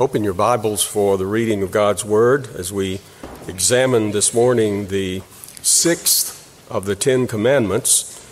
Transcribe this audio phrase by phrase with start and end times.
[0.00, 3.00] Open your Bibles for the reading of God's Word as we
[3.46, 5.20] examine this morning the
[5.60, 8.26] sixth of the Ten Commandments.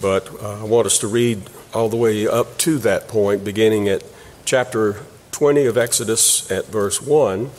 [0.00, 1.42] But uh, I want us to read
[1.74, 4.02] all the way up to that point, beginning at
[4.46, 5.02] chapter
[5.32, 7.50] 20 of Exodus at verse 1,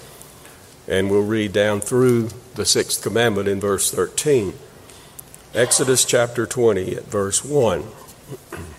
[0.87, 4.55] and we'll read down through the sixth commandment in verse 13.
[5.53, 7.83] Exodus chapter 20 at verse 1.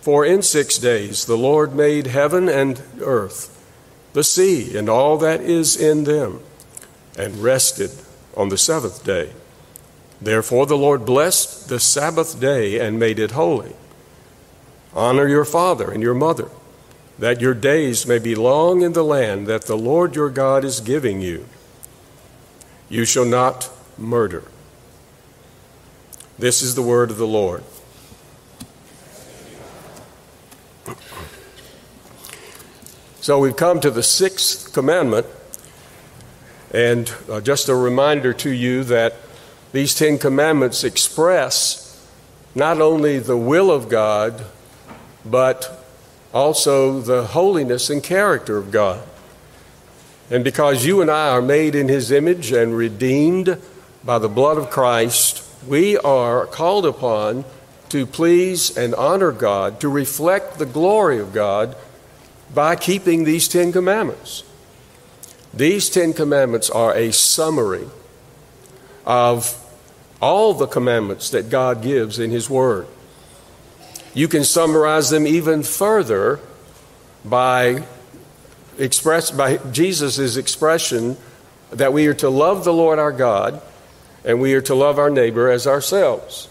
[0.00, 3.56] for in six days the Lord made heaven and earth,
[4.12, 6.40] the sea, and all that is in them,
[7.18, 7.90] and rested
[8.36, 9.32] on the seventh day.
[10.20, 13.74] Therefore the Lord blessed the Sabbath day and made it holy.
[14.94, 16.48] Honor your father and your mother,
[17.18, 20.80] that your days may be long in the land that the Lord your God is
[20.80, 21.46] giving you.
[22.88, 24.44] You shall not murder.
[26.38, 27.62] This is the word of the Lord.
[33.22, 35.26] So we've come to the sixth commandment,
[36.72, 39.14] and uh, just a reminder to you that
[39.72, 42.02] these Ten Commandments express
[42.54, 44.42] not only the will of God,
[45.22, 45.84] but
[46.32, 49.06] also the holiness and character of God.
[50.30, 53.60] And because you and I are made in His image and redeemed
[54.02, 57.44] by the blood of Christ, we are called upon
[57.90, 61.76] to please and honor God, to reflect the glory of God
[62.54, 64.44] by keeping these Ten Commandments.
[65.52, 67.86] These Ten Commandments are a summary
[69.06, 69.56] of
[70.20, 72.86] all the commandments that God gives in His Word.
[74.14, 76.40] You can summarize them even further
[77.24, 77.84] by
[78.78, 81.16] express by Jesus' expression
[81.70, 83.60] that we are to love the Lord our God
[84.24, 86.48] and we are to love our neighbor as ourselves.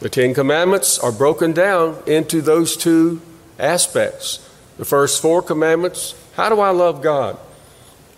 [0.00, 3.20] The Ten Commandments are broken down into those two
[3.58, 4.47] aspects.
[4.78, 7.36] The first four commandments how do I love God?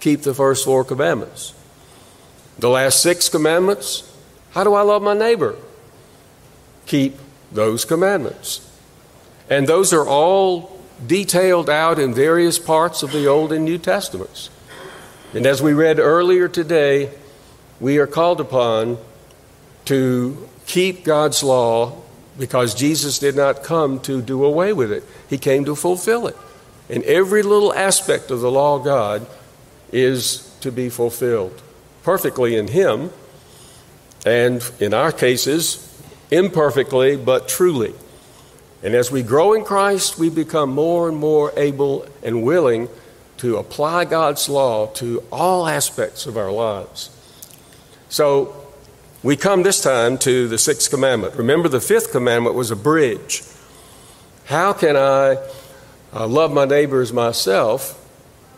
[0.00, 1.54] Keep the first four commandments.
[2.58, 4.06] The last six commandments
[4.52, 5.56] how do I love my neighbor?
[6.86, 7.18] Keep
[7.52, 8.66] those commandments.
[9.48, 14.50] And those are all detailed out in various parts of the Old and New Testaments.
[15.32, 17.10] And as we read earlier today,
[17.78, 18.98] we are called upon
[19.86, 21.96] to keep God's law
[22.38, 26.36] because Jesus did not come to do away with it, He came to fulfill it.
[26.90, 29.26] And every little aspect of the law of God
[29.92, 31.62] is to be fulfilled
[32.02, 33.10] perfectly in Him,
[34.26, 35.86] and in our cases,
[36.30, 37.94] imperfectly but truly.
[38.82, 42.88] And as we grow in Christ, we become more and more able and willing
[43.38, 47.10] to apply God's law to all aspects of our lives.
[48.08, 48.56] So
[49.22, 51.34] we come this time to the sixth commandment.
[51.36, 53.42] Remember, the fifth commandment was a bridge.
[54.46, 55.36] How can I
[56.12, 57.96] uh, love my neighbor as myself?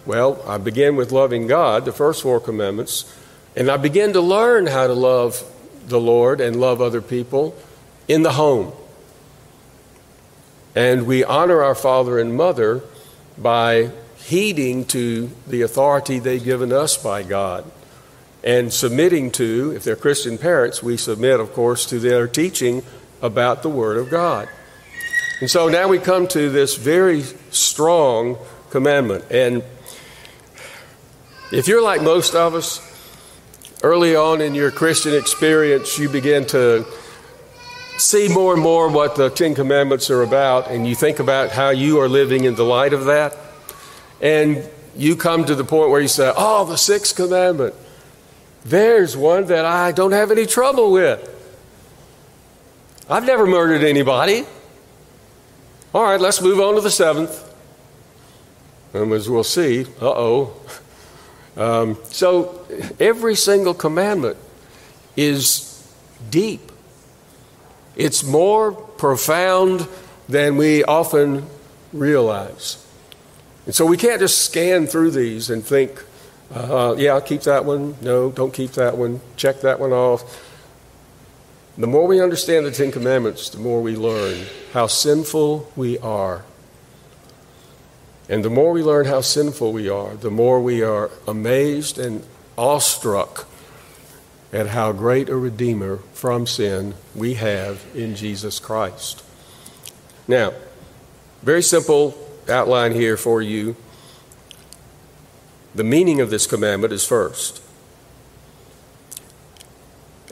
[0.04, 3.12] Well, I begin with loving God, the first four commandments,
[3.54, 5.44] and I begin to learn how to love
[5.86, 7.56] the Lord and love other people
[8.08, 8.72] in the home.
[10.74, 12.82] And we honor our father and mother
[13.36, 17.70] by heeding to the authority they've given us by God
[18.44, 22.82] and submitting to, if they're Christian parents, we submit, of course, to their teaching
[23.20, 24.48] about the Word of God.
[25.42, 28.38] And so now we come to this very strong
[28.70, 29.24] commandment.
[29.28, 29.64] And
[31.50, 32.80] if you're like most of us,
[33.82, 36.86] early on in your Christian experience, you begin to
[37.98, 41.70] see more and more what the Ten Commandments are about, and you think about how
[41.70, 43.36] you are living in the light of that.
[44.20, 44.64] And
[44.96, 47.74] you come to the point where you say, Oh, the sixth commandment.
[48.64, 51.28] There's one that I don't have any trouble with.
[53.10, 54.46] I've never murdered anybody.
[55.94, 57.54] All right, let's move on to the seventh.
[58.94, 60.54] And as we'll see, uh oh.
[61.54, 62.64] Um, so
[62.98, 64.38] every single commandment
[65.16, 65.86] is
[66.30, 66.72] deep,
[67.94, 69.86] it's more profound
[70.30, 71.46] than we often
[71.92, 72.82] realize.
[73.66, 76.02] And so we can't just scan through these and think,
[76.54, 77.96] uh, yeah, I'll keep that one.
[78.00, 79.20] No, don't keep that one.
[79.36, 80.22] Check that one off.
[81.78, 86.44] The more we understand the Ten Commandments, the more we learn how sinful we are.
[88.28, 92.24] And the more we learn how sinful we are, the more we are amazed and
[92.58, 93.48] awestruck
[94.52, 99.24] at how great a Redeemer from sin we have in Jesus Christ.
[100.28, 100.52] Now,
[101.42, 102.14] very simple
[102.50, 103.76] outline here for you.
[105.74, 107.61] The meaning of this commandment is first.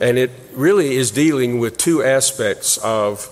[0.01, 3.29] And it really is dealing with two aspects of,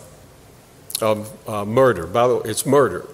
[1.01, 2.05] of uh, murder.
[2.05, 3.07] By the way, it's murder.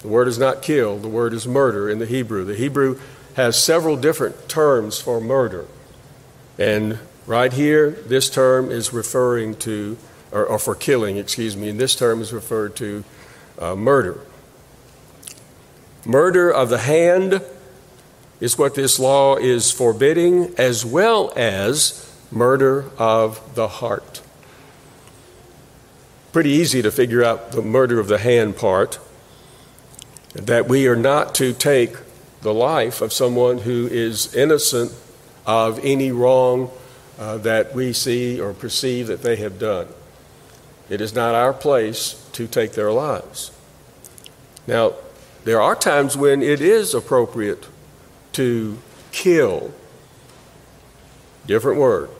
[0.00, 2.44] The word is not kill, the word is murder in the Hebrew.
[2.44, 2.98] The Hebrew
[3.36, 5.66] has several different terms for murder.
[6.58, 9.98] And right here, this term is referring to,
[10.32, 13.04] or, or for killing, excuse me, and this term is referred to
[13.58, 14.20] uh, murder.
[16.06, 17.42] Murder of the hand
[18.40, 24.20] is what this law is forbidding, as well as murder of the heart.
[26.32, 28.98] Pretty easy to figure out the murder of the hand part.
[30.34, 31.96] That we are not to take
[32.42, 34.92] the life of someone who is innocent
[35.46, 36.70] of any wrong
[37.18, 39.86] uh, that we see or perceive that they have done.
[40.88, 43.50] It is not our place to take their lives.
[44.66, 44.94] Now,
[45.44, 47.66] there are times when it is appropriate
[48.32, 48.78] to
[49.12, 49.72] kill.
[51.46, 52.10] Different word.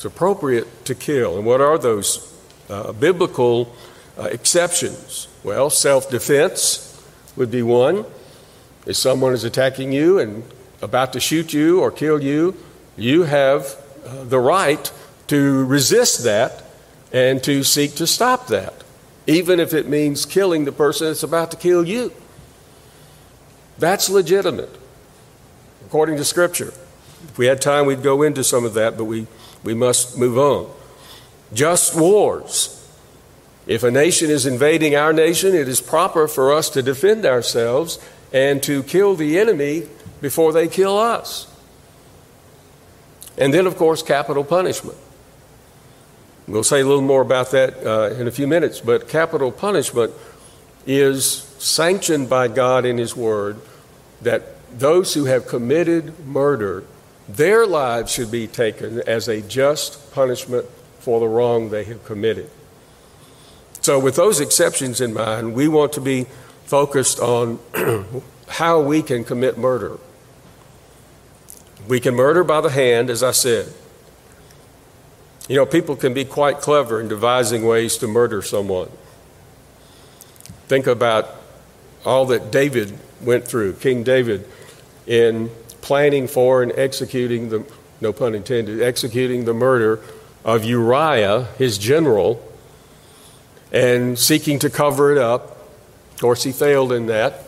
[0.00, 1.36] It's appropriate to kill.
[1.36, 2.34] And what are those
[2.70, 3.76] uh, biblical
[4.16, 5.28] uh, exceptions?
[5.44, 7.04] Well, self defense
[7.36, 8.06] would be one.
[8.86, 10.42] If someone is attacking you and
[10.80, 12.56] about to shoot you or kill you,
[12.96, 13.76] you have
[14.06, 14.90] uh, the right
[15.26, 16.64] to resist that
[17.12, 18.82] and to seek to stop that,
[19.26, 22.10] even if it means killing the person that's about to kill you.
[23.76, 24.74] That's legitimate,
[25.84, 26.72] according to Scripture.
[27.24, 29.26] If we had time, we'd go into some of that, but we
[29.62, 30.70] we must move on.
[31.52, 32.76] Just wars.
[33.66, 37.98] If a nation is invading our nation, it is proper for us to defend ourselves
[38.32, 39.86] and to kill the enemy
[40.20, 41.46] before they kill us.
[43.36, 44.98] And then, of course, capital punishment.
[46.46, 50.12] We'll say a little more about that uh, in a few minutes, but capital punishment
[50.86, 53.60] is sanctioned by God in His Word
[54.22, 54.42] that
[54.78, 56.84] those who have committed murder
[57.36, 60.66] their lives should be taken as a just punishment
[60.98, 62.50] for the wrong they have committed.
[63.80, 66.26] So, with those exceptions in mind, we want to be
[66.64, 67.58] focused on
[68.48, 69.98] how we can commit murder.
[71.88, 73.72] We can murder by the hand, as I said.
[75.48, 78.90] You know, people can be quite clever in devising ways to murder someone.
[80.68, 81.28] Think about
[82.04, 84.46] all that David went through, King David,
[85.06, 85.50] in
[85.80, 87.64] planning for and executing the,
[88.00, 90.00] no pun intended, executing the murder
[90.44, 92.42] of Uriah, his general,
[93.72, 95.58] and seeking to cover it up.
[96.14, 97.44] Of course, he failed in that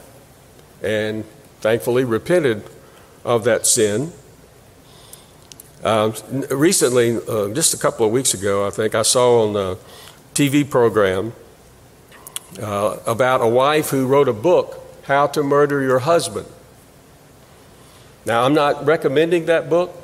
[0.83, 1.25] and
[1.61, 2.65] thankfully repented
[3.25, 4.13] of that sin.
[5.83, 6.13] Uh,
[6.51, 9.77] recently, uh, just a couple of weeks ago, I think, I saw on a
[10.35, 11.33] TV program
[12.61, 16.47] uh, about a wife who wrote a book, How to Murder Your Husband.
[18.25, 19.97] Now, I'm not recommending that book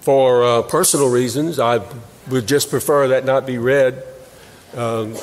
[0.00, 1.58] for uh, personal reasons.
[1.58, 1.80] I
[2.28, 4.04] would just prefer that not be read,
[4.76, 5.16] um,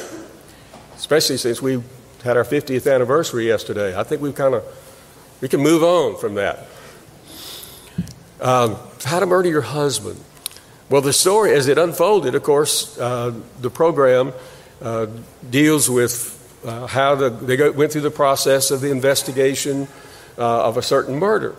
[0.96, 1.82] especially since we
[2.26, 3.98] had our 50th anniversary yesterday.
[3.98, 4.66] I think we've kind of
[5.40, 6.68] we can move on from that.
[8.42, 10.22] Um, how to murder your husband.
[10.90, 14.34] Well, the story, as it unfolded, of course, uh, the program
[14.82, 15.08] uh,
[15.50, 19.88] deals with uh, how the, they go, went through the process of the investigation
[20.40, 21.56] uh, of a certain murder.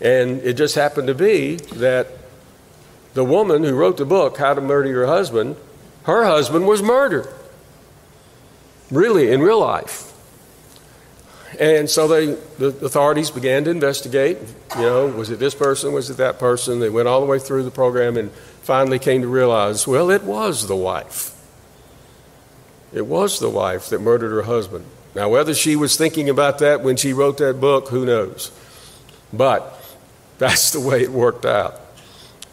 [0.00, 2.08] And it just happened to be that
[3.14, 5.56] the woman who wrote the book, How to Murder Your Husband,
[6.04, 7.26] her husband was murdered.
[8.90, 10.12] really in real life.
[11.58, 12.26] And so they,
[12.58, 14.38] the authorities began to investigate.
[14.76, 15.92] You know, was it this person?
[15.92, 16.80] Was it that person?
[16.80, 18.30] They went all the way through the program and
[18.62, 21.32] finally came to realize, well, it was the wife.
[22.92, 24.84] It was the wife that murdered her husband.
[25.16, 28.52] Now, whether she was thinking about that when she wrote that book, who knows?
[29.32, 29.82] But
[30.36, 31.80] that's the way it worked out.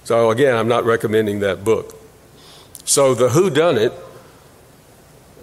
[0.05, 1.93] So, again, I'm not recommending that book.
[2.85, 3.91] So, the who done it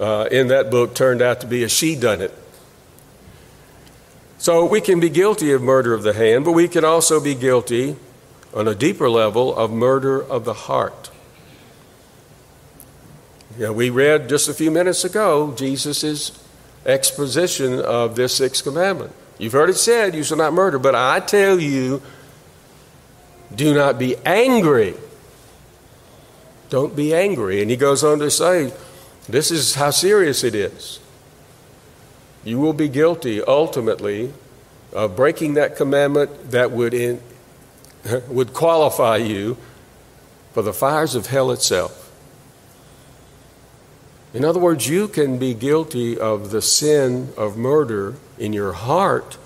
[0.00, 2.32] uh, in that book turned out to be a she done it.
[4.38, 7.34] So, we can be guilty of murder of the hand, but we can also be
[7.34, 7.96] guilty
[8.54, 11.10] on a deeper level of murder of the heart.
[13.58, 16.39] Know, we read just a few minutes ago Jesus'
[16.87, 19.12] exposition of this sixth commandment.
[19.38, 22.02] You've heard it said, You shall not murder, but I tell you,
[23.54, 24.94] do not be angry.
[26.68, 27.62] Don't be angry.
[27.62, 28.72] And he goes on to say,
[29.28, 31.00] This is how serious it is.
[32.44, 34.32] You will be guilty ultimately
[34.92, 37.20] of breaking that commandment that would, in,
[38.28, 39.56] would qualify you
[40.52, 42.00] for the fires of hell itself.
[44.32, 49.37] In other words, you can be guilty of the sin of murder in your heart.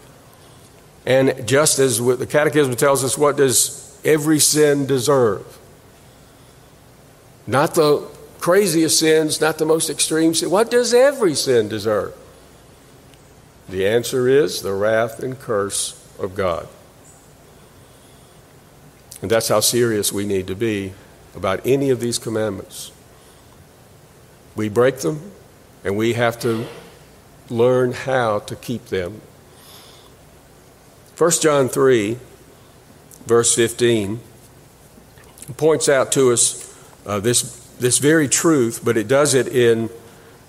[1.06, 5.58] And just as the Catechism tells us, what does every sin deserve?
[7.46, 8.06] Not the
[8.40, 10.50] craziest sins, not the most extreme sin.
[10.50, 12.14] What does every sin deserve?
[13.68, 16.68] The answer is the wrath and curse of God.
[19.22, 20.92] And that's how serious we need to be
[21.34, 22.92] about any of these commandments.
[24.56, 25.32] We break them,
[25.84, 26.66] and we have to
[27.50, 29.20] learn how to keep them.
[31.16, 32.18] 1 John 3,
[33.26, 34.20] verse 15,
[35.56, 37.42] points out to us uh, this,
[37.78, 39.90] this very truth, but it does it in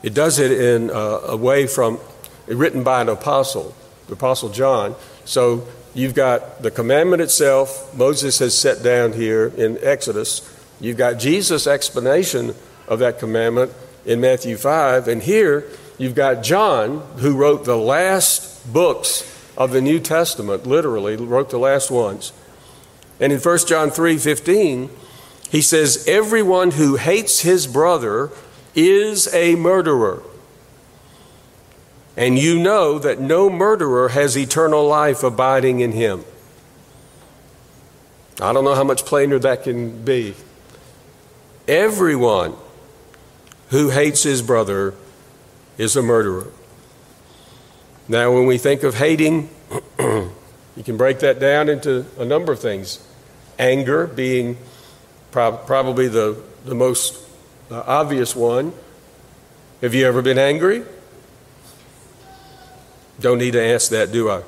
[0.02, 1.98] it does it in uh, a way from
[2.46, 3.74] written by an apostle,
[4.06, 4.94] the apostle John.
[5.24, 7.92] So you've got the commandment itself.
[7.96, 10.40] Moses has set down here in Exodus.
[10.80, 12.54] You've got Jesus' explanation
[12.86, 13.72] of that commandment
[14.06, 15.64] in Matthew 5, and here
[15.98, 19.24] you've got John, who wrote the last books
[19.56, 22.32] of the New Testament, literally, wrote the last ones.
[23.20, 24.90] And in 1 John 3 15,
[25.50, 28.30] he says, Everyone who hates his brother
[28.74, 30.22] is a murderer.
[32.16, 36.24] And you know that no murderer has eternal life abiding in him.
[38.40, 40.34] I don't know how much plainer that can be.
[41.68, 42.54] Everyone
[43.68, 44.94] who hates his brother
[45.76, 46.50] is a murderer.
[48.08, 49.50] Now, when we think of hating,
[49.98, 50.32] you
[50.82, 53.06] can break that down into a number of things.
[53.58, 54.56] Anger being
[55.30, 57.22] prob- probably the, the most
[57.70, 58.72] uh, obvious one.
[59.82, 60.84] Have you ever been angry?
[63.20, 64.42] Don't need to ask that, do I?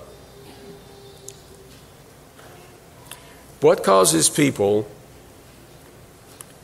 [3.61, 4.89] What causes people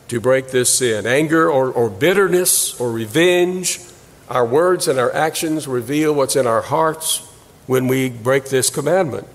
[0.08, 1.06] to break this sin.
[1.06, 3.80] Anger or, or bitterness or revenge.
[4.28, 7.18] Our words and our actions reveal what's in our hearts
[7.66, 9.26] when we break this commandment.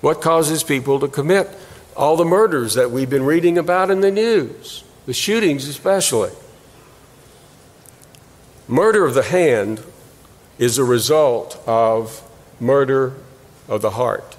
[0.00, 1.48] What causes people to commit
[1.96, 6.30] all the murders that we've been reading about in the news, the shootings especially?
[8.68, 9.82] Murder of the hand
[10.58, 12.22] is a result of
[12.60, 13.14] murder
[13.68, 14.36] of the heart.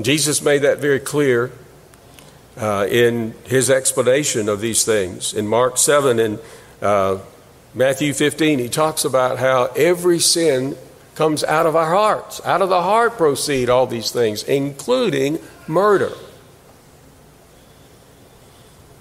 [0.00, 1.50] Jesus made that very clear
[2.58, 5.32] uh, in his explanation of these things.
[5.32, 6.38] In Mark 7 and
[6.82, 7.18] uh,
[7.72, 10.76] Matthew 15, he talks about how every sin
[11.14, 12.40] comes out of our hearts.
[12.44, 16.12] Out of the heart proceed all these things, including murder.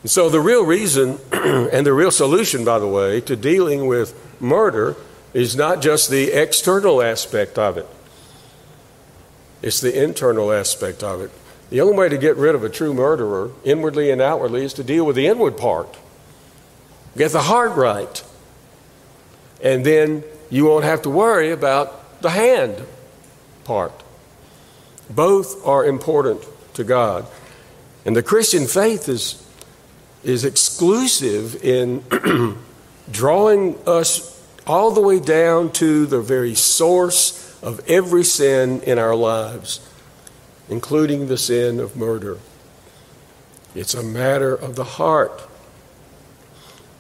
[0.03, 4.15] And so, the real reason and the real solution, by the way, to dealing with
[4.39, 4.95] murder
[5.33, 7.87] is not just the external aspect of it,
[9.61, 11.31] it's the internal aspect of it.
[11.69, 14.83] The only way to get rid of a true murderer, inwardly and outwardly, is to
[14.83, 15.97] deal with the inward part.
[17.17, 18.23] Get the heart right.
[19.61, 22.81] And then you won't have to worry about the hand
[23.65, 23.91] part.
[25.09, 26.45] Both are important
[26.75, 27.25] to God.
[28.05, 29.45] And the Christian faith is,
[30.23, 32.03] is exclusive in
[33.11, 34.33] drawing us
[34.65, 39.86] all the way down to the very source of every sin in our lives
[40.69, 42.37] including the sin of murder.
[43.75, 45.47] It's a matter of the heart.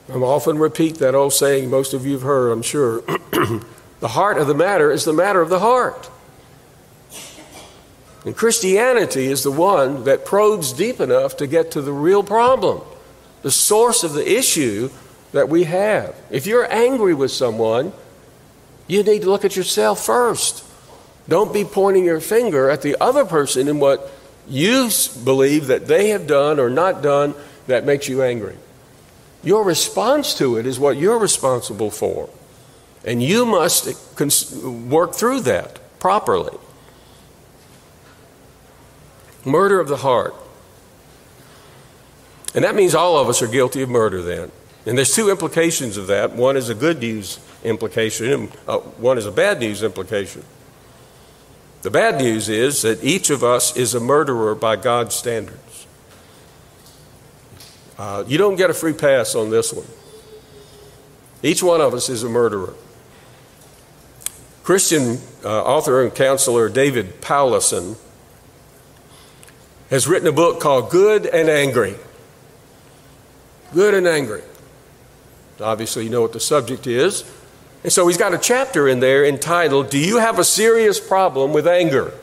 [0.09, 3.01] I often repeat that old saying most of you have heard, I'm sure.
[3.99, 6.09] the heart of the matter is the matter of the heart.
[8.25, 12.81] And Christianity is the one that probes deep enough to get to the real problem,
[13.41, 14.89] the source of the issue
[15.31, 16.15] that we have.
[16.29, 17.93] If you're angry with someone,
[18.87, 20.63] you need to look at yourself first.
[21.29, 24.11] Don't be pointing your finger at the other person in what
[24.47, 24.89] you
[25.23, 27.35] believe that they have done or not done
[27.67, 28.55] that makes you angry.
[29.43, 32.29] Your response to it is what you're responsible for.
[33.05, 33.87] And you must
[34.63, 36.57] work through that properly.
[39.45, 40.35] Murder of the heart.
[42.55, 44.51] And that means all of us are guilty of murder then.
[44.85, 46.31] And there's two implications of that.
[46.33, 50.43] One is a good news implication, and uh, one is a bad news implication.
[51.87, 55.87] The bad news is that each of us is a murderer by God's standards.
[57.97, 59.85] Uh, you don't get a free pass on this one.
[61.41, 62.73] Each one of us is a murderer.
[64.65, 67.95] Christian uh, author and counselor David Powlison
[69.89, 71.95] has written a book called Good and Angry.
[73.73, 74.43] Good and Angry.
[75.61, 77.23] Obviously, you know what the subject is.
[77.83, 81.53] And so he's got a chapter in there entitled, Do You Have a Serious Problem
[81.53, 82.13] with Anger?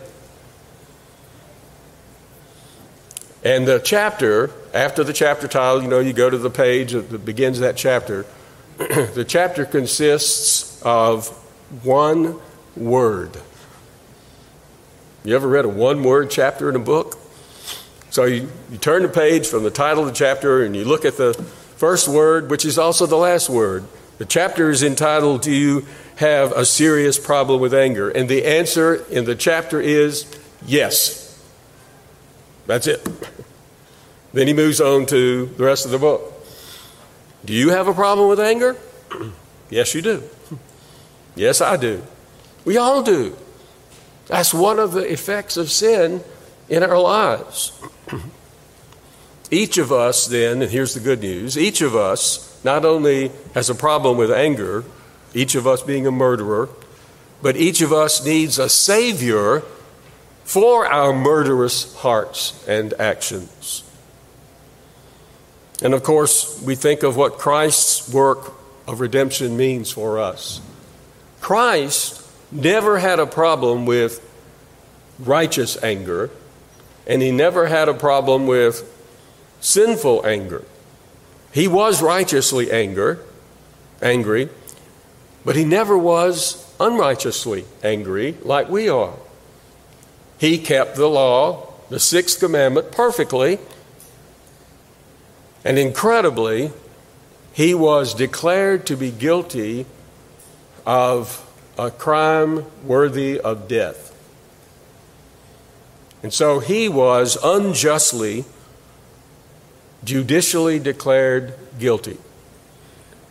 [3.44, 7.24] And the chapter, after the chapter title, you know, you go to the page that
[7.24, 8.24] begins that chapter.
[8.78, 11.28] the chapter consists of
[11.82, 12.40] one
[12.74, 13.36] word.
[15.24, 17.18] You ever read a one word chapter in a book?
[18.10, 21.04] So you, you turn the page from the title of the chapter and you look
[21.04, 21.34] at the
[21.76, 23.84] first word, which is also the last word.
[24.18, 28.10] The chapter is entitled, Do You Have a Serious Problem with Anger?
[28.10, 30.26] And the answer in the chapter is
[30.64, 31.42] yes.
[32.66, 33.06] That's it.
[34.32, 36.32] Then he moves on to the rest of the book.
[37.44, 38.76] Do you have a problem with anger?
[39.70, 40.22] yes, you do.
[41.36, 42.00] Yes, I do.
[42.64, 43.36] We all do.
[44.28, 46.22] That's one of the effects of sin
[46.68, 47.72] in our lives.
[49.54, 53.70] Each of us, then, and here's the good news each of us not only has
[53.70, 54.82] a problem with anger,
[55.32, 56.68] each of us being a murderer,
[57.40, 59.60] but each of us needs a Savior
[60.42, 63.84] for our murderous hearts and actions.
[65.80, 68.54] And of course, we think of what Christ's work
[68.88, 70.60] of redemption means for us.
[71.40, 74.20] Christ never had a problem with
[75.20, 76.30] righteous anger,
[77.06, 78.90] and he never had a problem with
[79.64, 80.62] sinful anger.
[81.52, 83.20] He was righteously anger,
[84.02, 84.50] angry,
[85.44, 89.14] but he never was unrighteously angry like we are.
[90.38, 93.58] He kept the law, the sixth commandment, perfectly,
[95.64, 96.70] and incredibly,
[97.54, 99.86] he was declared to be guilty
[100.84, 101.40] of
[101.78, 104.10] a crime worthy of death.
[106.22, 108.44] And so he was unjustly
[110.04, 112.18] judicially declared guilty.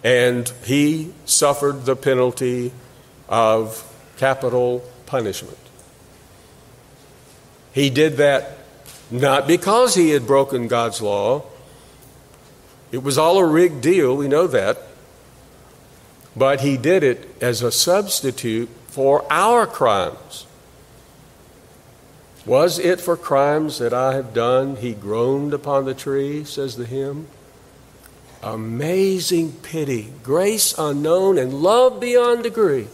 [0.04, 2.72] And he suffered the penalty
[3.30, 3.84] of
[4.18, 5.58] capital punishment.
[7.74, 8.58] He did that
[9.10, 11.44] not because he had broken God's law.
[12.92, 14.78] It was all a rigged deal, we know that.
[16.36, 20.48] But he did it as a substitute for our crimes.
[22.46, 26.86] Was it for crimes that I have done he groaned upon the tree, says the
[26.86, 27.28] hymn?
[28.42, 32.88] Amazing pity, grace unknown, and love beyond degree.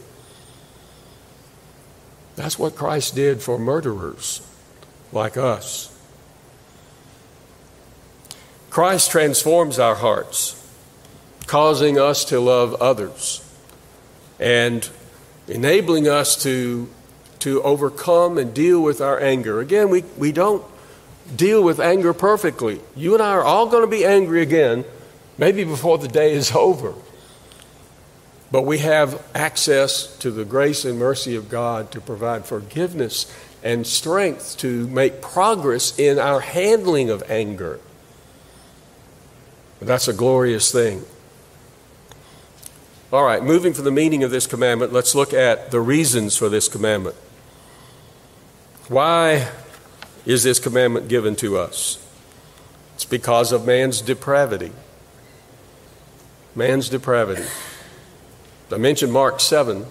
[2.36, 4.42] That's what Christ did for murderers
[5.12, 5.96] like us.
[8.70, 10.56] Christ transforms our hearts,
[11.48, 13.44] causing us to love others
[14.40, 14.88] and
[15.48, 16.88] enabling us to
[17.40, 19.60] to overcome and deal with our anger.
[19.60, 20.64] Again, we, we don't
[21.36, 22.82] deal with anger perfectly.
[22.96, 24.86] You and I are all going to be angry again,
[25.38, 26.94] maybe before the day is over.
[28.52, 33.32] But we have access to the grace and mercy of God to provide forgiveness
[33.64, 37.80] and strength to make progress in our handling of anger.
[39.82, 41.04] That's a glorious thing.
[43.12, 46.50] All right, moving from the meaning of this commandment, let's look at the reasons for
[46.50, 47.16] this commandment.
[48.90, 49.48] Why
[50.26, 52.04] is this commandment given to us?
[52.96, 54.72] It's because of man's depravity.
[56.56, 57.46] Man's depravity.
[58.72, 59.86] I mentioned Mark 7.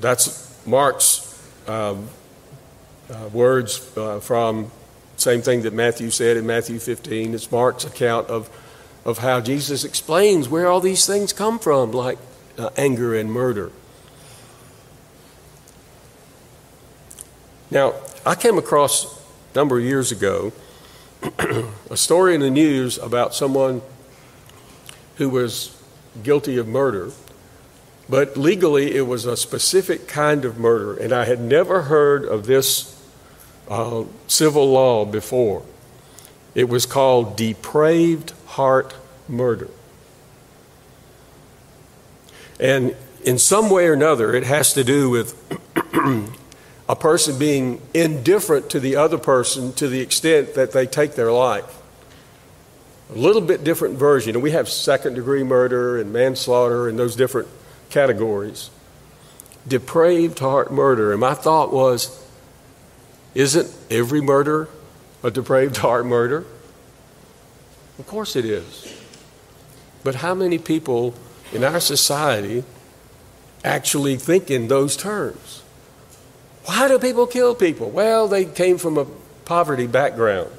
[0.00, 2.08] That's Mark's um,
[3.10, 4.70] uh, words uh, from
[5.16, 7.34] same thing that Matthew said in Matthew 15.
[7.34, 8.50] It's Mark's account of,
[9.06, 12.18] of how Jesus explains where all these things come from, like
[12.58, 13.70] uh, anger and murder.
[17.74, 19.20] Now, I came across
[19.52, 20.52] a number of years ago
[21.90, 23.82] a story in the news about someone
[25.16, 25.76] who was
[26.22, 27.10] guilty of murder,
[28.08, 32.46] but legally it was a specific kind of murder, and I had never heard of
[32.46, 32.96] this
[33.68, 35.64] uh, civil law before.
[36.54, 38.94] It was called depraved heart
[39.28, 39.68] murder.
[42.60, 45.34] And in some way or another, it has to do with
[46.88, 51.32] a person being indifferent to the other person to the extent that they take their
[51.32, 51.80] life.
[53.10, 54.34] A little bit different version.
[54.34, 57.48] And we have second degree murder and manslaughter and those different
[57.90, 58.70] categories.
[59.66, 61.12] Depraved heart murder.
[61.12, 62.20] And my thought was
[63.34, 64.68] isn't every murder
[65.22, 66.44] a depraved heart murder?
[67.98, 68.94] Of course it is.
[70.04, 71.14] But how many people
[71.52, 72.64] in our society
[73.64, 75.63] actually think in those terms?
[76.64, 77.90] Why do people kill people?
[77.90, 79.06] Well, they came from a
[79.44, 80.50] poverty background.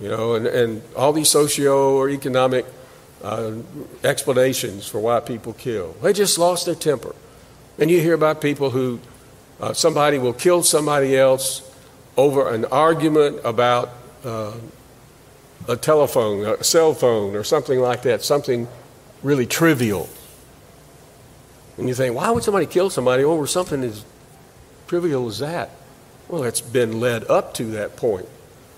[0.00, 2.64] You know, and, and all these socio or economic
[3.22, 3.52] uh,
[4.02, 5.94] explanations for why people kill.
[6.02, 7.14] They just lost their temper.
[7.78, 9.00] And you hear about people who,
[9.60, 11.62] uh, somebody will kill somebody else
[12.16, 13.90] over an argument about
[14.24, 14.52] uh,
[15.68, 18.68] a telephone, a cell phone, or something like that, something
[19.22, 20.08] really trivial.
[21.76, 24.04] And you think, why would somebody kill somebody over something as
[24.90, 25.70] trivial as that?
[26.26, 28.26] Well, it's been led up to that point.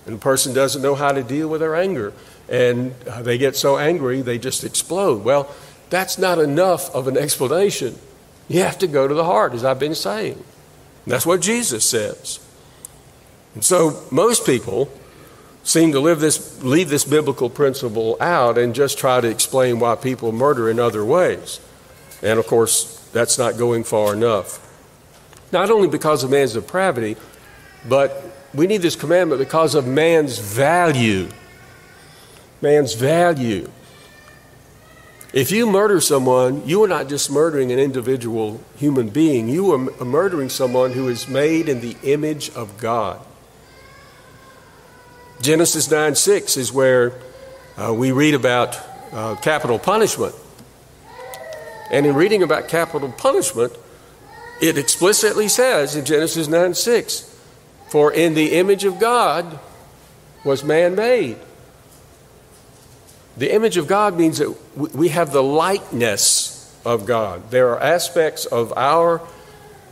[0.05, 2.13] And the person doesn't know how to deal with their anger.
[2.47, 5.23] And they get so angry, they just explode.
[5.23, 5.49] Well,
[5.89, 7.97] that's not enough of an explanation.
[8.47, 10.33] You have to go to the heart, as I've been saying.
[10.33, 12.39] And that's what Jesus says.
[13.55, 14.91] And so most people
[15.63, 19.95] seem to live this, leave this biblical principle out and just try to explain why
[19.95, 21.59] people murder in other ways.
[22.21, 24.59] And of course, that's not going far enough.
[25.53, 27.15] Not only because of man's depravity,
[27.87, 31.29] but we need this commandment because of man's value.
[32.61, 33.69] Man's value.
[35.31, 40.05] If you murder someone, you are not just murdering an individual human being, you are
[40.05, 43.19] murdering someone who is made in the image of God.
[45.41, 47.13] Genesis 9 6 is where
[47.77, 48.79] uh, we read about
[49.11, 50.35] uh, capital punishment.
[51.91, 53.73] And in reading about capital punishment,
[54.63, 57.37] it explicitly says in Genesis 9 6
[57.89, 59.59] for in the image of God
[60.45, 61.35] was man made.
[63.35, 67.51] The image of God means that we have the likeness of God.
[67.51, 69.21] There are aspects of our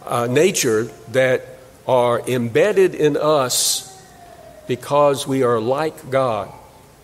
[0.05, 1.45] uh, nature that
[1.85, 4.01] are embedded in us
[4.67, 6.49] because we are like God.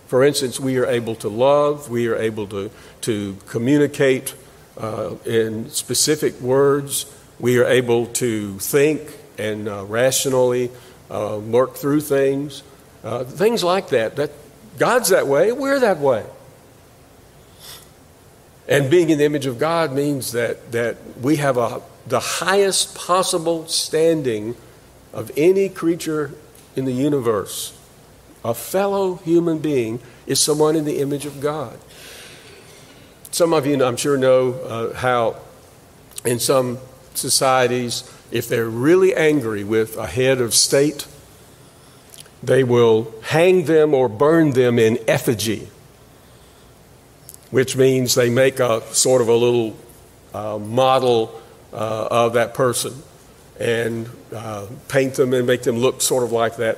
[0.08, 4.36] For instance, we are able to love, we are able to, to communicate
[4.78, 7.06] uh, in specific words,
[7.40, 9.02] we are able to think
[9.38, 10.72] and uh, rationally
[11.10, 12.64] uh, work through things,
[13.04, 14.16] uh, things like that.
[14.16, 14.32] That
[14.78, 16.26] God's that way, we're that way.
[18.68, 22.96] And being in the image of God means that, that we have a, the highest
[22.96, 24.56] possible standing
[25.14, 26.34] of any creature
[26.76, 27.78] in the universe.
[28.44, 31.80] A fellow human being is someone in the image of God.
[33.32, 35.38] Some of you, I'm sure, know uh, how
[36.26, 36.80] in some
[37.18, 41.08] societies if they're really angry with a head of state,
[42.44, 45.70] they will hang them or burn them in effigy,
[47.52, 49.78] which means they make a sort of a little
[50.34, 51.42] uh, model
[51.74, 52.94] uh, of that person
[53.60, 56.78] and uh, paint them and make them look sort of like that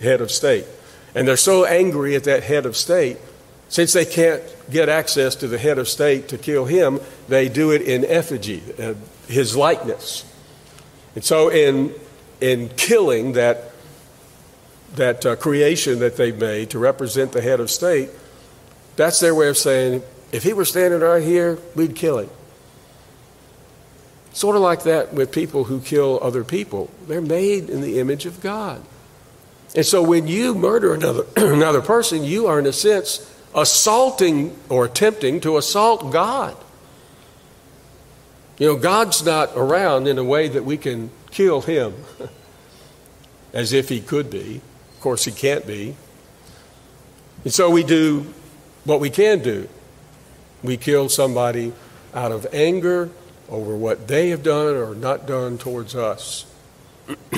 [0.00, 0.66] head of state.
[1.14, 3.16] And they're so angry at that head of state,
[3.68, 7.72] since they can't get access to the head of state to kill him, they do
[7.72, 8.94] it in effigy, uh,
[9.30, 10.24] his likeness.
[11.14, 11.94] And so, in,
[12.40, 13.72] in killing that,
[14.96, 18.10] that uh, creation that they've made to represent the head of state,
[18.96, 22.30] that's their way of saying, if he were standing right here, we'd kill him.
[24.32, 26.90] Sort of like that with people who kill other people.
[27.08, 28.82] They're made in the image of God.
[29.74, 34.84] And so when you murder another, another person, you are, in a sense, assaulting or
[34.84, 36.56] attempting to assault God.
[38.60, 41.94] You know, God's not around in a way that we can kill him
[43.54, 44.60] as if he could be.
[44.92, 45.96] Of course, he can't be.
[47.42, 48.34] And so we do
[48.84, 49.66] what we can do.
[50.62, 51.72] We kill somebody
[52.12, 53.08] out of anger
[53.48, 56.44] over what they have done or not done towards us.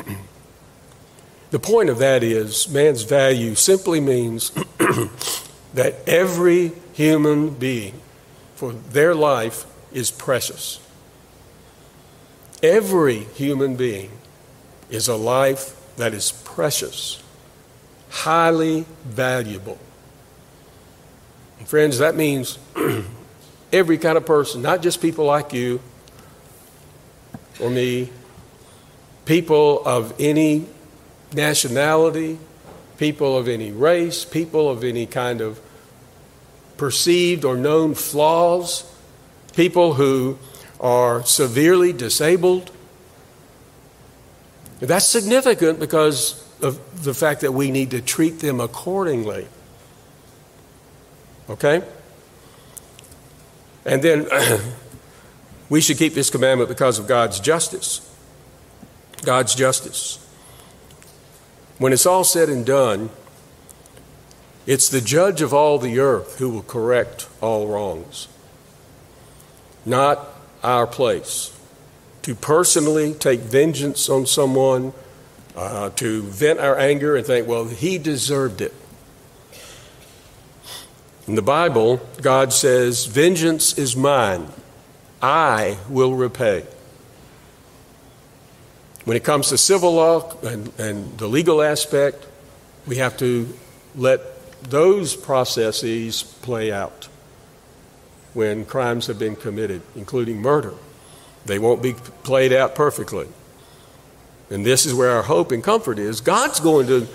[1.53, 4.51] the point of that is man's value simply means
[5.75, 8.01] that every human being
[8.57, 10.81] for their life is precious.
[12.63, 14.11] Every human being
[14.89, 17.23] is a life that is precious,
[18.11, 19.79] highly valuable.
[21.59, 22.59] And friends, that means
[23.73, 25.81] every kind of person, not just people like you
[27.61, 28.11] or me,
[29.25, 30.67] people of any
[31.33, 32.39] nationality,
[32.99, 35.61] people of any race, people of any kind of
[36.77, 38.85] perceived or known flaws,
[39.55, 40.39] people who
[40.83, 42.73] are severely disabled.
[44.81, 49.47] That's significant because of the fact that we need to treat them accordingly.
[51.49, 51.83] Okay?
[53.85, 54.27] And then
[55.69, 58.09] we should keep this commandment because of God's justice.
[59.25, 60.19] God's justice.
[61.79, 63.11] When it's all said and done,
[64.67, 68.29] it's the judge of all the earth who will correct all wrongs,
[69.85, 70.32] not
[70.63, 71.57] our place.
[72.23, 74.93] To personally take vengeance on someone,
[75.57, 78.73] uh, to vent our anger and think, well, he deserved it.
[81.27, 84.49] In the Bible, God says, Vengeance is mine,
[85.21, 86.67] I will repay.
[89.05, 92.27] When it comes to civil law and, and the legal aspect,
[92.87, 93.49] we have to
[93.95, 94.21] let
[94.63, 97.09] those processes play out
[98.35, 100.75] when crimes have been committed, including murder.
[101.45, 103.29] They won't be played out perfectly.
[104.51, 106.21] And this is where our hope and comfort is.
[106.21, 107.09] God's going to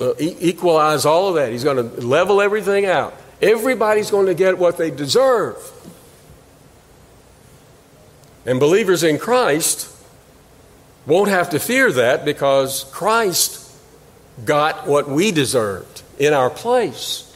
[0.00, 3.14] uh, equalize all of that, He's going to level everything out.
[3.40, 5.56] Everybody's going to get what they deserve.
[8.46, 9.90] And believers in Christ
[11.06, 13.60] won't have to fear that because Christ
[14.44, 17.33] got what we deserved in our place.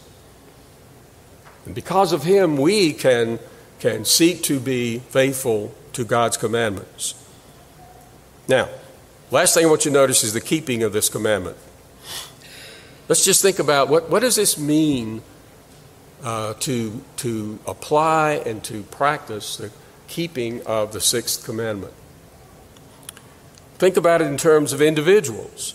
[1.68, 3.38] And because of him, we can,
[3.78, 7.12] can seek to be faithful to God's commandments.
[8.48, 8.70] Now,
[9.30, 11.58] last thing I want you to notice is the keeping of this commandment.
[13.06, 15.20] Let's just think about what, what does this mean
[16.24, 19.70] uh, to, to apply and to practice the
[20.06, 21.92] keeping of the sixth commandment.
[23.76, 25.74] Think about it in terms of individuals.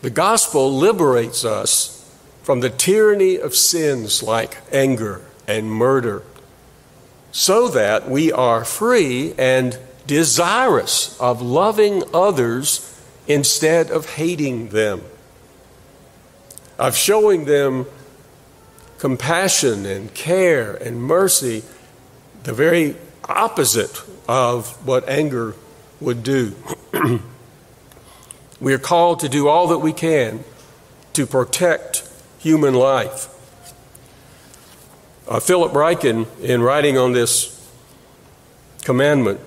[0.00, 2.01] The gospel liberates us
[2.42, 6.22] from the tyranny of sins like anger and murder
[7.32, 12.88] so that we are free and desirous of loving others
[13.26, 15.00] instead of hating them,
[16.78, 17.86] of showing them
[18.98, 21.62] compassion and care and mercy,
[22.44, 25.54] the very opposite of what anger
[26.00, 26.54] would do.
[28.60, 30.44] we are called to do all that we can
[31.12, 31.91] to protect
[32.42, 33.28] human life.
[35.28, 37.70] Uh, Philip Ryken, in writing on this
[38.82, 39.40] commandment,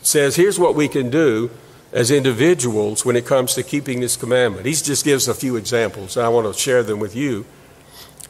[0.00, 1.50] says here's what we can do
[1.92, 4.66] as individuals when it comes to keeping this commandment.
[4.66, 7.44] He just gives a few examples, I want to share them with you.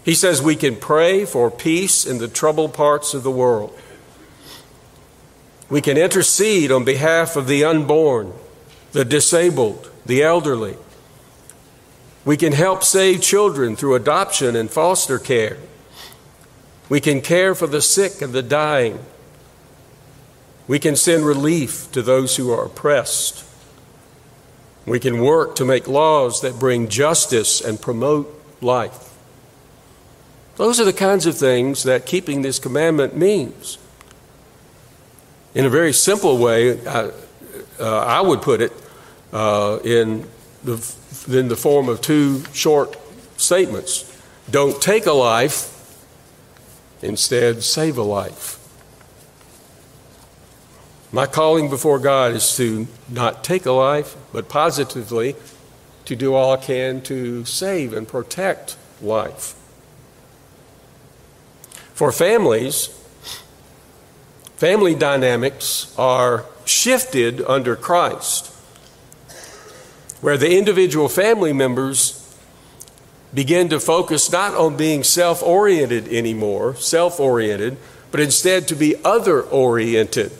[0.04, 3.78] He says we can pray for peace in the troubled parts of the world.
[5.70, 8.32] We can intercede on behalf of the unborn,
[8.92, 10.76] the disabled, the elderly.
[12.24, 15.58] We can help save children through adoption and foster care.
[16.88, 18.98] We can care for the sick and the dying.
[20.66, 23.44] We can send relief to those who are oppressed.
[24.86, 28.28] We can work to make laws that bring justice and promote
[28.60, 29.14] life.
[30.56, 33.78] Those are the kinds of things that keeping this commandment means.
[35.54, 37.10] In a very simple way, I,
[37.80, 38.72] uh, I would put it
[39.32, 40.28] uh, in,
[40.64, 42.96] in the form of two short
[43.36, 44.10] statements
[44.50, 45.70] Don't take a life,
[47.02, 48.58] instead, save a life.
[51.12, 55.36] My calling before God is to not take a life, but positively
[56.06, 59.54] to do all I can to save and protect life.
[61.94, 62.88] For families,
[64.56, 68.53] family dynamics are shifted under Christ,
[70.24, 72.34] where the individual family members
[73.34, 77.76] begin to focus not on being self oriented anymore, self oriented,
[78.10, 80.32] but instead to be other oriented.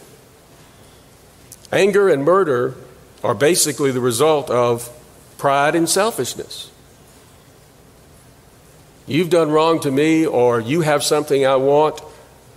[1.71, 2.75] Anger and murder
[3.23, 4.89] are basically the result of
[5.37, 6.71] pride and selfishness.
[9.07, 12.01] You've done wrong to me, or you have something I want,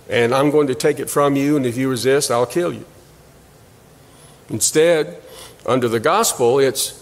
[0.08, 2.86] and I'm going to take it from you, and if you resist, I'll kill you.
[4.48, 5.20] Instead,
[5.66, 6.97] under the gospel, it's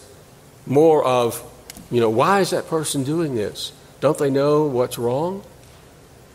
[0.67, 1.43] more of,
[1.91, 3.73] you know, why is that person doing this?
[4.01, 5.43] Don't they know what's wrong?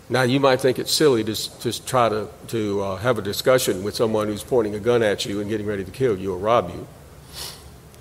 [0.10, 3.84] Now, you might think it's silly to just try to, to uh, have a discussion
[3.84, 6.38] with someone who's pointing a gun at you and getting ready to kill you or
[6.38, 6.88] rob you.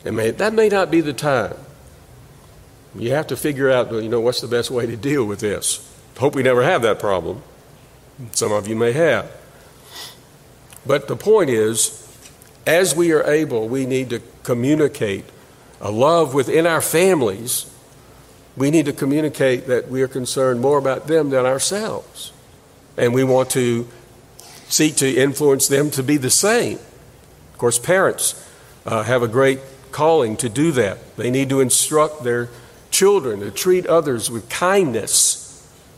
[0.05, 1.55] And may, that may not be the time.
[2.97, 5.89] You have to figure out, you know, what's the best way to deal with this.
[6.19, 7.43] Hope we never have that problem.
[8.33, 9.31] Some of you may have.
[10.85, 11.97] But the point is,
[12.67, 15.25] as we are able, we need to communicate
[15.81, 17.67] a love within our families.
[18.57, 22.33] We need to communicate that we are concerned more about them than ourselves.
[22.97, 23.89] And we want to
[24.69, 26.79] seek to influence them to be the same.
[27.53, 28.47] Of course, parents
[28.85, 31.17] uh, have a great calling to do that.
[31.17, 32.49] They need to instruct their
[32.91, 35.47] children to treat others with kindness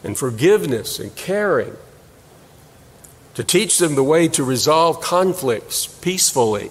[0.04, 1.76] and forgiveness and caring,
[3.34, 6.70] to teach them the way to resolve conflicts peacefully,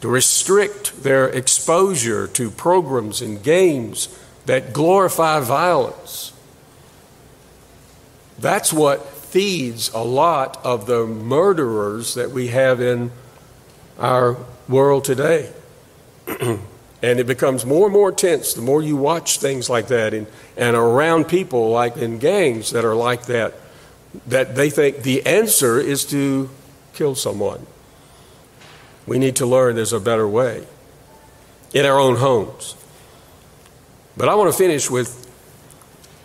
[0.00, 4.08] to restrict their exposure to programs and games
[4.46, 6.32] that glorify violence.
[8.38, 13.12] That's what feeds a lot of the murderers that we have in
[13.98, 14.36] our
[14.68, 15.52] world today.
[17.02, 20.26] and it becomes more and more tense the more you watch things like that and,
[20.56, 23.54] and around people like in gangs that are like that,
[24.26, 26.48] that they think the answer is to
[26.94, 27.66] kill someone.
[29.10, 30.68] We need to learn there's a better way
[31.74, 32.76] in our own homes.
[34.16, 35.28] But I want to finish with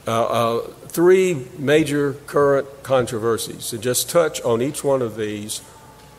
[0.05, 5.63] uh, uh, three major current controversies and just touch on each one of these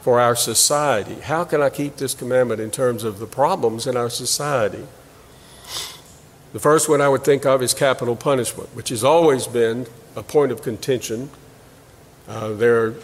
[0.00, 1.14] for our society.
[1.20, 4.88] How can I keep this commandment in terms of the problems in our society?
[6.52, 10.22] The first one I would think of is capital punishment, which has always been a
[10.24, 11.30] point of contention.
[12.26, 12.94] Uh, there are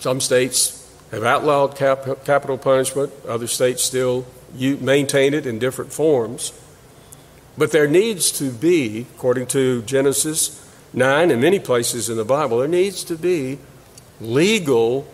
[0.00, 6.52] some states have outlawed cap- capital punishment, other states still maintain it in different forms.
[7.56, 10.60] But there needs to be, according to Genesis
[10.92, 13.58] 9 and many places in the Bible, there needs to be
[14.20, 15.06] legal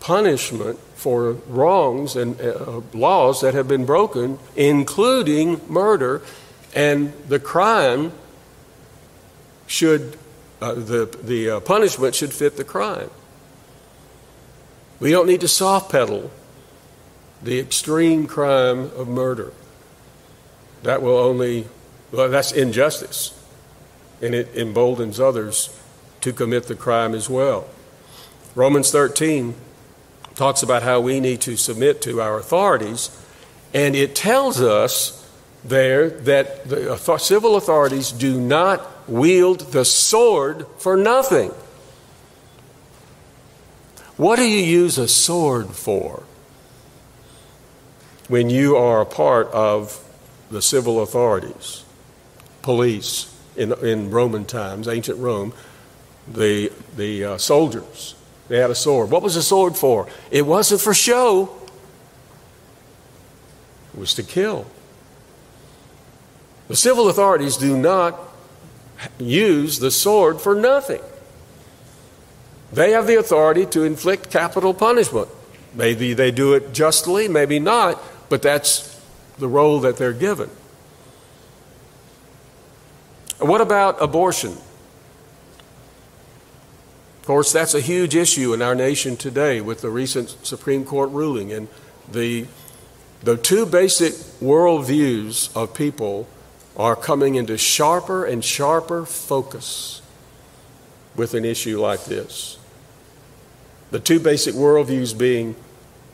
[0.00, 6.22] punishment for wrongs and uh, laws that have been broken, including murder,
[6.74, 8.12] and the crime
[9.66, 10.16] should,
[10.60, 13.10] uh, the, the uh, punishment should fit the crime.
[15.00, 16.30] We don't need to soft pedal
[17.42, 19.52] the extreme crime of murder.
[20.82, 21.66] That will only
[22.10, 23.38] well, that's injustice,
[24.22, 25.78] and it emboldens others
[26.22, 27.68] to commit the crime as well.
[28.54, 29.54] Romans 13
[30.34, 33.10] talks about how we need to submit to our authorities,
[33.74, 35.14] and it tells us
[35.64, 41.52] there that the civil authorities do not wield the sword for nothing.
[44.18, 46.24] What do you use a sword for
[48.28, 50.04] when you are a part of
[50.50, 51.84] the civil authorities?
[52.68, 55.54] police in, in Roman times, ancient Rome,
[56.30, 58.14] the, the uh, soldiers.
[58.48, 59.10] They had a sword.
[59.10, 60.06] What was a sword for?
[60.30, 61.56] It wasn't for show,
[63.94, 64.66] it was to kill.
[66.68, 68.20] The civil authorities do not
[69.18, 71.00] use the sword for nothing.
[72.72, 75.28] They have the authority to inflict capital punishment.
[75.74, 79.00] Maybe they do it justly, maybe not, but that's
[79.38, 80.50] the role that they're given.
[83.38, 84.52] What about abortion?
[87.20, 91.10] Of course, that's a huge issue in our nation today with the recent Supreme Court
[91.10, 91.52] ruling.
[91.52, 91.68] And
[92.10, 92.46] the,
[93.22, 96.26] the two basic worldviews of people
[96.76, 100.00] are coming into sharper and sharper focus
[101.14, 102.57] with an issue like this.
[103.90, 105.56] The two basic worldviews being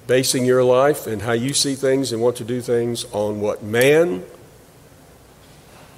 [0.07, 3.63] basing your life and how you see things and want to do things on what
[3.63, 4.25] man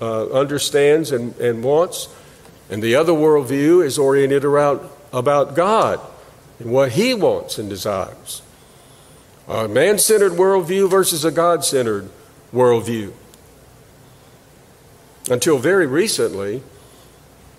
[0.01, 2.09] uh, understands and, and wants.
[2.71, 4.81] And the other worldview is oriented around
[5.13, 6.01] about God
[6.59, 8.43] and what He wants and desires.
[9.49, 12.09] A man centered worldview versus a God centered
[12.53, 13.13] worldview.
[15.31, 16.63] Until very recently,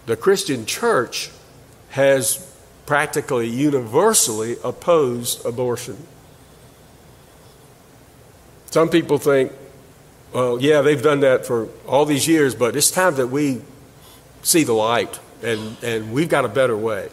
[0.05, 1.29] the Christian church
[1.89, 2.46] has
[2.87, 5.97] practically universally opposed abortion.
[8.71, 9.51] Some people think
[10.33, 13.61] well, yeah, they've done that for all these years, but it's time that we
[14.43, 17.09] see the light and, and we've got a better way.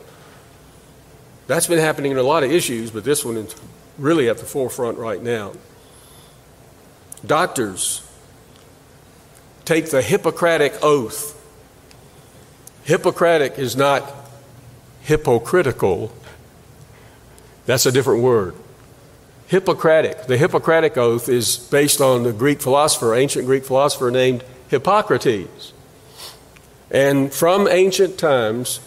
[1.46, 3.54] That's been happening in a lot of issues, but this one is
[3.98, 5.52] really at the forefront right now.
[7.24, 8.06] Doctors
[9.64, 11.40] take the Hippocratic oath.
[12.84, 14.23] Hippocratic is not
[15.04, 16.12] hypocritical,
[17.66, 18.54] that's a different word.
[19.46, 20.26] Hippocratic.
[20.26, 25.72] The Hippocratic Oath is based on the Greek philosopher, ancient Greek philosopher named Hippocrates.
[26.90, 28.80] And from ancient times,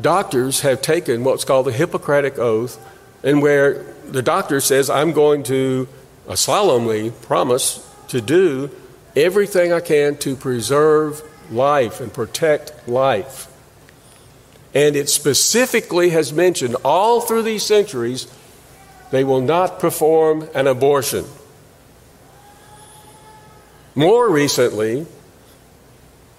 [0.00, 2.78] doctors have taken what's called the Hippocratic Oath,
[3.22, 5.88] and where the doctor says, I'm going to
[6.28, 8.70] uh, solemnly promise to do
[9.14, 13.51] everything I can to preserve life and protect life.
[14.74, 18.26] And it specifically has mentioned all through these centuries
[19.10, 21.26] they will not perform an abortion.
[23.94, 25.06] More recently,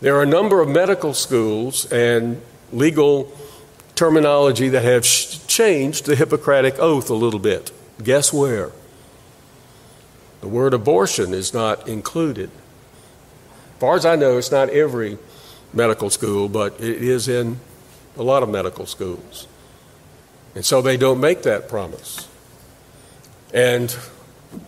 [0.01, 3.31] there are a number of medical schools and legal
[3.93, 5.03] terminology that have
[5.47, 7.71] changed the Hippocratic Oath a little bit.
[8.03, 8.71] Guess where?
[10.41, 12.49] The word abortion is not included.
[12.49, 15.19] As far as I know, it's not every
[15.71, 17.59] medical school, but it is in
[18.17, 19.47] a lot of medical schools.
[20.55, 22.27] And so they don't make that promise.
[23.53, 23.95] And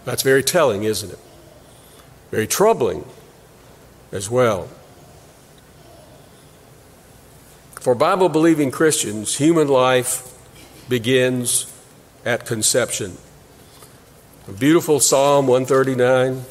[0.03, 1.19] that's very telling, isn't it?
[2.31, 3.05] Very troubling
[4.11, 4.67] as well.
[7.79, 10.31] For Bible believing Christians, human life
[10.89, 11.71] begins
[12.25, 13.17] at conception.
[14.47, 16.43] A beautiful Psalm 139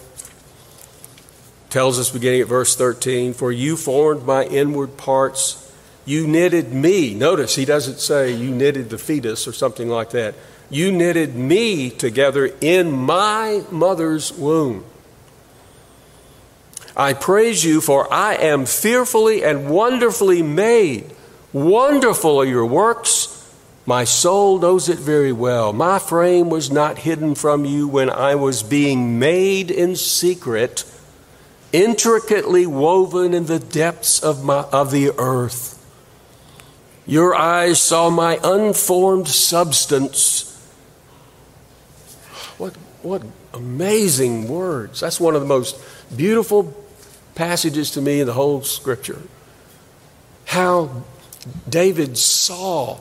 [1.71, 5.64] tells us, beginning at verse 13, For you formed my inward parts,
[6.05, 7.15] you knitted me.
[7.15, 10.35] Notice he doesn't say you knitted the fetus or something like that.
[10.71, 14.85] You knitted me together in my mother's womb.
[16.97, 21.13] I praise you, for I am fearfully and wonderfully made.
[21.53, 23.31] Wonderful are your works.
[23.87, 25.73] My soul knows it very well.
[25.73, 30.85] My frame was not hidden from you when I was being made in secret,
[31.73, 35.74] intricately woven in the depths of, my, of the earth.
[37.07, 40.51] Your eyes saw my unformed substance.
[42.57, 45.01] What, what amazing words.
[45.01, 45.77] That's one of the most
[46.17, 46.75] beautiful
[47.35, 49.21] passages to me in the whole scripture.
[50.47, 51.03] How
[51.69, 52.99] David saw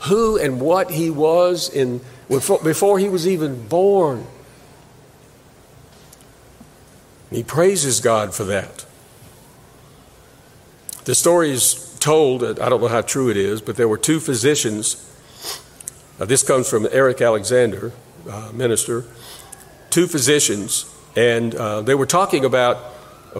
[0.00, 4.26] who and what he was in, before he was even born.
[7.30, 8.84] He praises God for that.
[11.04, 14.20] The story is told, I don't know how true it is, but there were two
[14.20, 14.96] physicians.
[16.20, 17.92] Uh, this comes from Eric Alexander,
[18.30, 19.04] uh, minister.
[19.90, 20.84] Two physicians,
[21.16, 22.78] and uh, they were talking about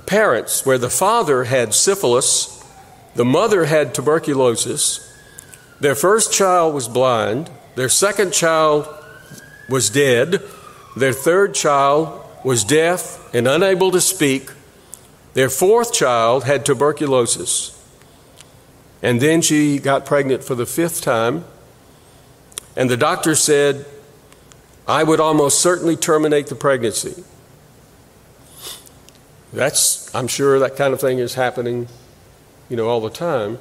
[0.06, 2.56] parents where the father had syphilis
[3.16, 5.00] the mother had tuberculosis.
[5.80, 7.50] Their first child was blind.
[7.74, 8.86] Their second child
[9.70, 10.42] was dead.
[10.96, 14.50] Their third child was deaf and unable to speak.
[15.32, 17.75] Their fourth child had tuberculosis.
[19.06, 21.44] And then she got pregnant for the fifth time.
[22.74, 23.86] And the doctor said,
[24.88, 27.22] I would almost certainly terminate the pregnancy.
[29.52, 31.86] That's, I'm sure that kind of thing is happening
[32.68, 33.60] you know, all the time.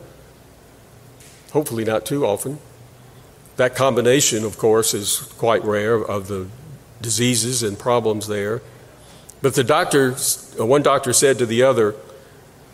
[1.52, 2.58] Hopefully, not too often.
[3.58, 6.48] That combination, of course, is quite rare of the
[7.02, 8.64] diseases and problems there.
[9.44, 10.14] But the doctor,
[10.58, 11.94] one doctor said to the other,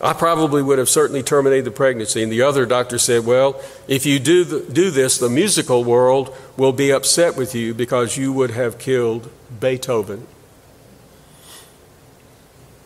[0.04, 2.24] I probably would have certainly terminated the pregnancy.
[2.24, 6.36] And the other doctor said, Well, if you do, the, do this, the musical world
[6.58, 9.30] will be upset with you because you would have killed
[9.60, 10.26] Beethoven.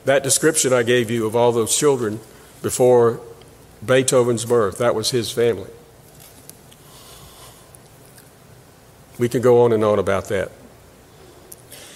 [0.03, 2.19] That description I gave you of all those children
[2.61, 3.21] before
[3.83, 4.77] Beethoven's birth.
[4.77, 5.69] That was his family.
[9.17, 10.51] We can go on and on about that.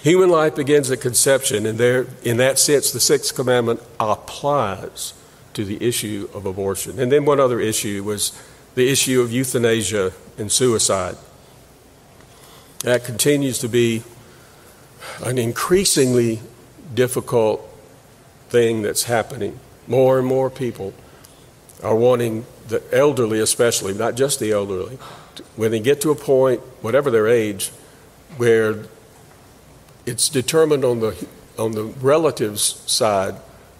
[0.02, 5.12] Human life begins at conception, and there, in that sense, the sixth commandment applies
[5.52, 6.98] to the issue of abortion.
[6.98, 8.32] And then one other issue was
[8.74, 11.16] the issue of euthanasia and suicide.
[12.78, 14.02] That continues to be
[15.22, 16.40] an increasingly
[16.94, 17.60] difficult
[18.48, 19.60] thing that's happening.
[19.86, 20.94] More and more people
[21.82, 24.98] are wanting the elderly, especially, not just the elderly,
[25.56, 27.68] when they get to a point, whatever their age,
[28.38, 28.84] where
[30.10, 33.36] it's determined on the on the relatives' side,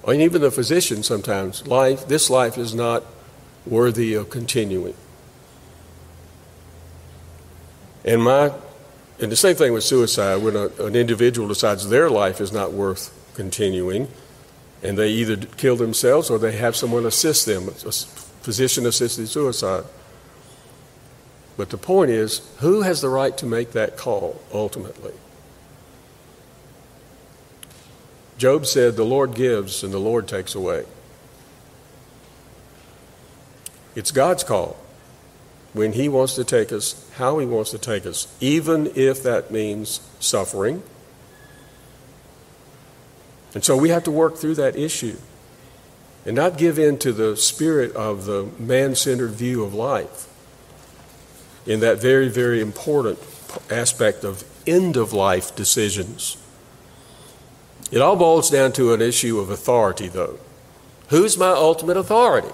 [0.06, 3.02] and even the physician sometimes, life this life is not
[3.66, 4.94] worthy of continuing.
[8.04, 8.52] And my
[9.18, 12.72] and the same thing with suicide, when a, an individual decides their life is not
[12.72, 14.08] worth continuing,
[14.82, 17.92] and they either kill themselves or they have someone assist them, a
[18.42, 19.84] physician assisted suicide.
[21.56, 25.12] But the point is, who has the right to make that call ultimately?
[28.40, 30.84] Job said, The Lord gives and the Lord takes away.
[33.94, 34.76] It's God's call
[35.72, 39.50] when He wants to take us, how He wants to take us, even if that
[39.50, 40.82] means suffering
[43.54, 45.16] and so we have to work through that issue
[46.24, 50.28] and not give in to the spirit of the man centered view of life
[51.66, 53.18] in that very, very important
[53.70, 56.36] aspect of end of life decisions.
[57.90, 60.38] It all boils down to an issue of authority, though.
[61.08, 62.52] Who's my ultimate authority?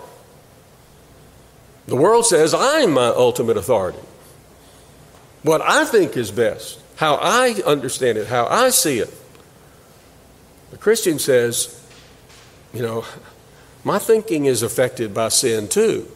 [1.87, 3.99] The world says, I'm my ultimate authority.
[5.43, 9.13] What I think is best, how I understand it, how I see it.
[10.71, 11.81] The Christian says,
[12.73, 13.05] you know,
[13.85, 16.11] my thinking is affected by sin too.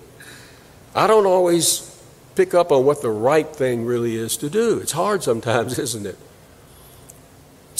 [0.94, 1.86] I don't always
[2.34, 4.78] pick up on what the right thing really is to do.
[4.78, 6.18] It's hard sometimes, isn't it?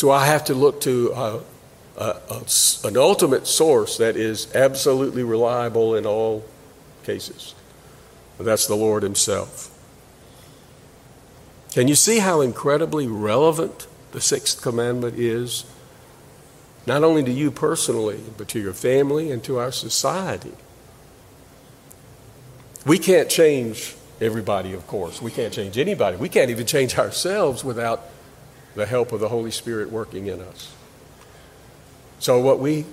[0.00, 1.40] So I have to look to uh,
[1.98, 6.42] uh, a, a, an ultimate source that is absolutely reliable in all
[7.02, 7.54] cases.
[8.38, 9.68] That's the Lord Himself.
[11.72, 15.66] Can you see how incredibly relevant the sixth commandment is?
[16.86, 20.54] Not only to you personally, but to your family and to our society.
[22.86, 25.20] We can't change everybody, of course.
[25.20, 26.16] We can't change anybody.
[26.16, 28.08] We can't even change ourselves without
[28.74, 30.74] the help of the Holy Spirit working in us.
[32.18, 32.84] So, what we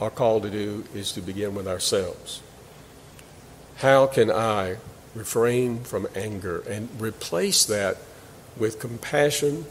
[0.00, 2.42] are called to do is to begin with ourselves.
[3.76, 4.76] How can I
[5.14, 7.98] refrain from anger and replace that
[8.56, 9.66] with compassion,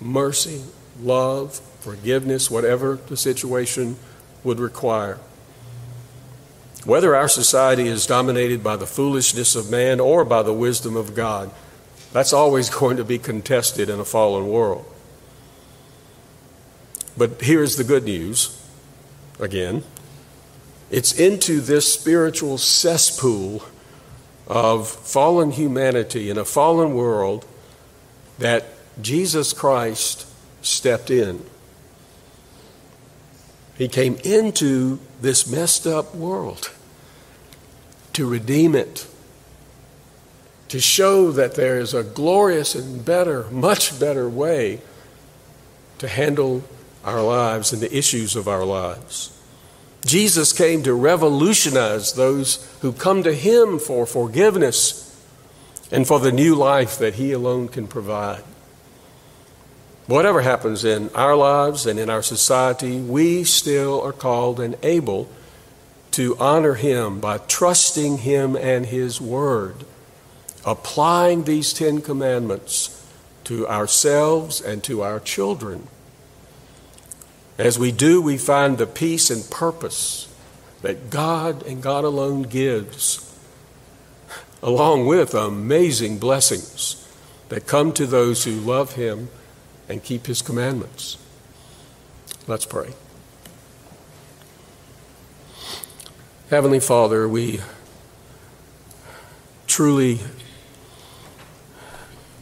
[0.00, 0.62] mercy,
[1.00, 3.96] love, forgiveness, whatever the situation
[4.42, 5.18] would require?
[6.84, 11.14] Whether our society is dominated by the foolishness of man or by the wisdom of
[11.14, 11.50] God,
[12.16, 14.86] that's always going to be contested in a fallen world.
[17.14, 18.58] But here's the good news
[19.38, 19.84] again
[20.90, 23.62] it's into this spiritual cesspool
[24.46, 27.44] of fallen humanity in a fallen world
[28.38, 28.64] that
[29.02, 30.26] Jesus Christ
[30.62, 31.44] stepped in.
[33.76, 36.70] He came into this messed up world
[38.14, 39.06] to redeem it,
[40.68, 44.80] to show that there is a glorious and better, much better way
[45.98, 46.64] to handle
[47.04, 49.32] our lives and the issues of our lives.
[50.04, 55.02] Jesus came to revolutionize those who come to Him for forgiveness
[55.90, 58.42] and for the new life that He alone can provide.
[60.06, 65.28] Whatever happens in our lives and in our society, we still are called and able
[66.12, 69.84] to honor Him by trusting Him and His Word,
[70.66, 72.92] applying these Ten Commandments
[73.44, 75.86] to ourselves and to our children.
[77.56, 80.28] As we do, we find the peace and purpose
[80.82, 83.22] that God and God alone gives,
[84.62, 87.08] along with amazing blessings
[87.48, 89.30] that come to those who love Him
[89.88, 91.16] and keep His commandments.
[92.48, 92.90] Let's pray.
[96.50, 97.60] Heavenly Father, we
[99.66, 100.20] truly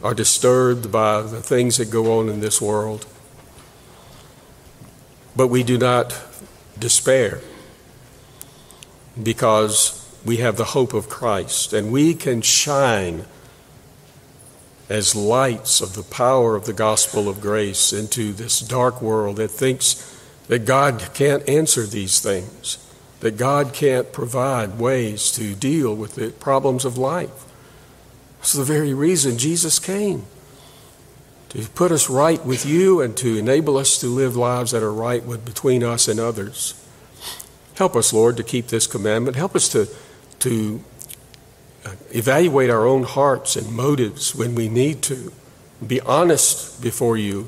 [0.05, 3.07] are disturbed by the things that go on in this world.
[5.35, 6.15] But we do not
[6.77, 7.41] despair
[9.21, 13.25] because we have the hope of Christ and we can shine
[14.89, 19.47] as lights of the power of the gospel of grace into this dark world that
[19.47, 22.77] thinks that God can't answer these things,
[23.21, 27.44] that God can't provide ways to deal with the problems of life.
[28.45, 30.27] That's the very reason Jesus came
[31.49, 34.93] to put us right with you and to enable us to live lives that are
[34.93, 36.75] right with, between us and others.
[37.73, 39.35] Help us, Lord, to keep this commandment.
[39.35, 39.87] Help us to,
[40.41, 40.79] to
[41.83, 45.33] uh, evaluate our own hearts and motives when we need to.
[45.85, 47.47] Be honest before you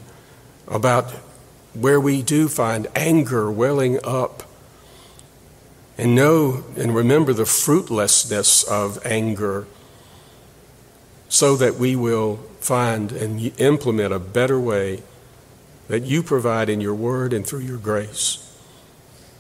[0.68, 1.12] about
[1.76, 4.42] where we do find anger welling up.
[5.96, 9.68] And know and remember the fruitlessness of anger
[11.30, 15.02] so that we will find and implement a better way
[15.88, 18.44] that you provide in your word and through your grace.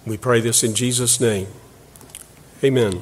[0.05, 1.47] We pray this in Jesus' name.
[2.63, 3.01] Amen.